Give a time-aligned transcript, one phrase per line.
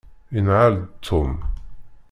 [0.37, 1.31] Inεel-d Tom.